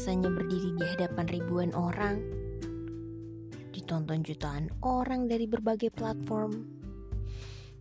Rasanya 0.00 0.32
berdiri 0.32 0.72
di 0.80 0.84
hadapan 0.96 1.28
ribuan 1.28 1.70
orang? 1.76 2.24
Ditonton 3.68 4.24
jutaan 4.24 4.72
orang 4.80 5.28
dari 5.28 5.44
berbagai 5.44 5.92
platform. 5.92 6.56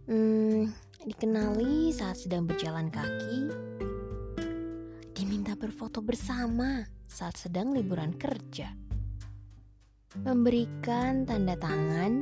Hmm, 0.04 0.68
dikenali 1.08 1.96
saat 1.96 2.20
sedang 2.20 2.44
berjalan 2.44 2.92
kaki. 2.92 3.40
Diminta 5.16 5.56
berfoto 5.56 6.04
bersama 6.04 6.84
saat 7.08 7.40
sedang 7.40 7.72
liburan 7.72 8.12
kerja. 8.20 8.68
Memberikan 10.20 11.24
tanda 11.24 11.56
tangan 11.56 12.20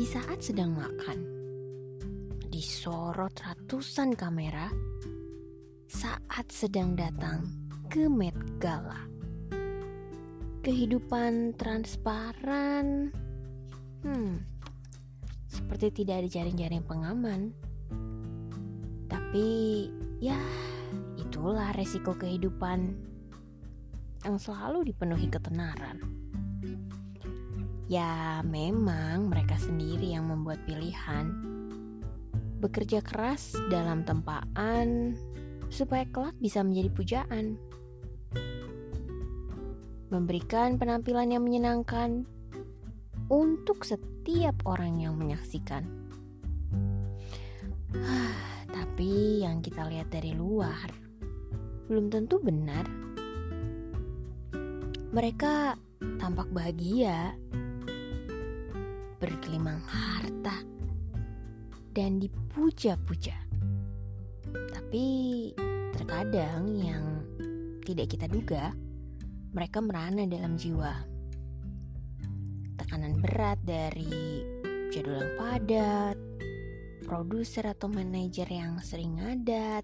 di 0.00 0.04
saat 0.08 0.40
sedang 0.40 0.72
makan. 0.72 1.18
Disorot 2.48 3.36
ratusan 3.36 4.16
kamera 4.16 4.72
saat 5.92 6.48
sedang 6.48 6.96
datang 6.96 7.59
ke 7.90 8.06
Met 8.06 8.38
Gala. 8.62 9.02
Kehidupan 10.62 11.58
transparan, 11.58 13.10
hmm, 14.06 14.46
seperti 15.50 15.90
tidak 15.90 16.22
ada 16.22 16.28
jaring-jaring 16.30 16.86
pengaman. 16.86 17.50
Tapi 19.10 19.48
ya, 20.22 20.38
itulah 21.18 21.74
resiko 21.74 22.14
kehidupan 22.14 22.94
yang 24.22 24.38
selalu 24.38 24.94
dipenuhi 24.94 25.26
ketenaran. 25.26 25.98
Ya, 27.90 28.38
memang 28.46 29.34
mereka 29.34 29.58
sendiri 29.58 30.14
yang 30.14 30.30
membuat 30.30 30.62
pilihan. 30.62 31.26
Bekerja 32.62 33.02
keras 33.02 33.58
dalam 33.66 34.06
tempaan 34.06 35.18
supaya 35.74 36.06
kelak 36.06 36.38
bisa 36.38 36.62
menjadi 36.62 36.90
pujaan. 36.94 37.69
Memberikan 40.10 40.74
penampilan 40.74 41.30
yang 41.30 41.46
menyenangkan 41.46 42.26
untuk 43.30 43.86
setiap 43.86 44.58
orang 44.66 44.98
yang 44.98 45.14
menyaksikan. 45.14 45.86
Tapi 48.74 49.42
yang 49.46 49.62
kita 49.62 49.86
lihat 49.86 50.10
dari 50.10 50.34
luar 50.34 50.90
belum 51.90 52.10
tentu 52.10 52.42
benar. 52.42 52.86
Mereka 55.10 55.74
tampak 56.22 56.46
bahagia, 56.54 57.34
berkelimang 59.18 59.82
harta, 59.86 60.62
dan 61.94 62.22
dipuja-puja. 62.22 63.34
Tapi 64.74 65.06
terkadang 65.98 66.78
yang 66.78 67.26
tidak 67.82 68.14
kita 68.14 68.30
duga, 68.30 68.70
mereka 69.50 69.82
merana 69.82 70.22
dalam 70.30 70.54
jiwa. 70.54 70.94
Tekanan 72.78 73.18
berat 73.18 73.58
dari 73.66 74.46
jadwal 74.94 75.22
yang 75.22 75.34
padat, 75.38 76.16
produser 77.02 77.70
atau 77.74 77.90
manajer 77.90 78.46
yang 78.46 78.78
sering 78.78 79.18
ngadat, 79.18 79.82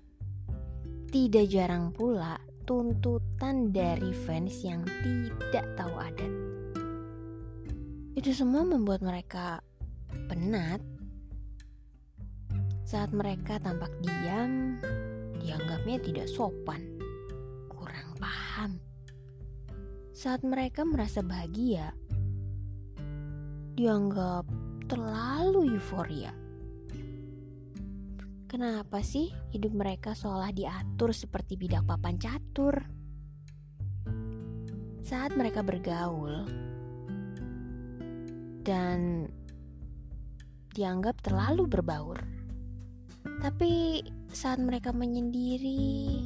tidak 1.10 1.46
jarang 1.50 1.90
pula 1.90 2.38
tuntutan 2.66 3.70
dari 3.70 4.10
fans 4.26 4.62
yang 4.62 4.82
tidak 5.02 5.66
tahu 5.78 5.94
adat. 5.94 6.32
Itu 8.16 8.32
semua 8.32 8.66
membuat 8.66 9.04
mereka 9.04 9.60
penat 10.26 10.82
saat 12.86 13.10
mereka 13.10 13.58
tampak 13.58 13.90
diam, 13.98 14.78
dianggapnya 15.42 15.98
tidak 16.02 16.26
sopan, 16.30 16.86
kurang 17.66 18.14
paham. 18.22 18.78
Saat 20.16 20.48
mereka 20.48 20.80
merasa 20.88 21.20
bahagia, 21.20 21.92
dianggap 23.76 24.48
terlalu 24.88 25.76
euforia. 25.76 26.32
Kenapa 28.48 29.04
sih 29.04 29.28
hidup 29.52 29.76
mereka 29.76 30.16
seolah 30.16 30.56
diatur 30.56 31.12
seperti 31.12 31.60
bidak 31.60 31.84
papan 31.84 32.16
catur? 32.16 32.80
Saat 35.04 35.36
mereka 35.36 35.60
bergaul 35.60 36.48
dan 38.64 39.28
dianggap 40.72 41.20
terlalu 41.20 41.68
berbaur 41.68 42.24
tapi 43.44 44.00
saat 44.32 44.56
mereka 44.64 44.96
menyendiri, 44.96 46.24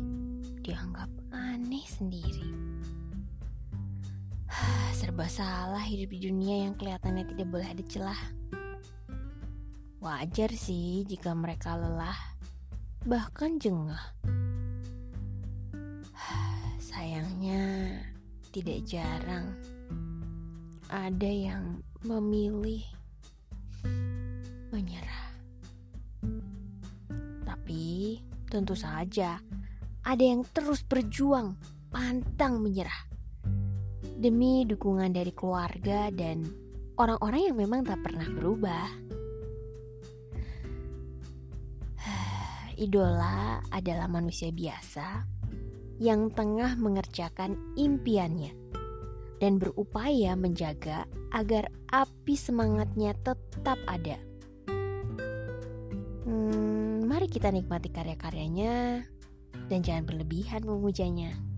dianggap 0.63 1.11
aneh 1.35 1.83
sendiri. 1.91 2.40
Serba 5.21 5.37
salah 5.37 5.85
hidup 5.85 6.17
di 6.17 6.33
dunia 6.33 6.65
yang 6.65 6.73
kelihatannya 6.81 7.29
tidak 7.29 7.53
boleh 7.53 7.69
ada 7.69 7.85
celah. 7.93 8.21
Wajar 10.01 10.49
sih 10.57 11.05
jika 11.05 11.37
mereka 11.37 11.77
lelah, 11.77 12.17
bahkan 13.05 13.61
jengah. 13.61 14.01
Sayangnya, 16.89 18.01
tidak 18.49 18.81
jarang 18.89 19.61
ada 20.89 21.29
yang 21.29 21.85
memilih 22.01 22.81
menyerah. 24.73 25.37
Tapi 27.45 28.25
tentu 28.49 28.73
saja 28.73 29.37
ada 30.01 30.25
yang 30.25 30.49
terus 30.49 30.81
berjuang, 30.81 31.61
pantang 31.93 32.65
menyerah. 32.65 33.10
Demi 34.21 34.69
dukungan 34.69 35.17
dari 35.17 35.33
keluarga 35.33 36.13
dan 36.13 36.45
orang-orang 37.01 37.41
yang 37.49 37.57
memang 37.57 37.89
tak 37.89 38.05
pernah 38.05 38.29
berubah. 38.29 38.85
Idola 42.85 43.65
adalah 43.73 44.13
manusia 44.13 44.53
biasa 44.53 45.25
yang 46.05 46.29
tengah 46.37 46.77
mengerjakan 46.77 47.57
impiannya 47.81 48.53
dan 49.41 49.57
berupaya 49.57 50.37
menjaga 50.37 51.09
agar 51.33 51.73
api 51.89 52.37
semangatnya 52.37 53.17
tetap 53.25 53.81
ada. 53.89 54.21
Hmm, 56.29 57.09
Mari 57.09 57.25
kita 57.25 57.49
nikmati 57.49 57.89
karya-karyanya 57.89 59.01
dan 59.73 59.81
jangan 59.81 60.05
berlebihan 60.05 60.61
memujanya. 60.69 61.50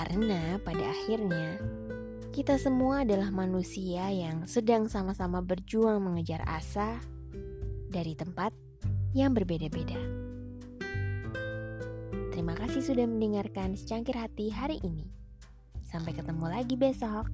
Karena 0.00 0.56
pada 0.64 0.80
akhirnya 0.80 1.60
kita 2.32 2.56
semua 2.56 3.04
adalah 3.04 3.28
manusia 3.28 4.08
yang 4.08 4.48
sedang 4.48 4.88
sama-sama 4.88 5.44
berjuang 5.44 6.00
mengejar 6.00 6.40
asa 6.48 6.96
dari 7.92 8.16
tempat 8.16 8.48
yang 9.12 9.36
berbeda-beda. 9.36 10.00
Terima 12.32 12.56
kasih 12.56 12.80
sudah 12.80 13.04
mendengarkan 13.04 13.76
secangkir 13.76 14.16
hati 14.16 14.48
hari 14.48 14.80
ini. 14.80 15.04
Sampai 15.84 16.16
ketemu 16.16 16.48
lagi 16.48 16.80
besok. 16.80 17.28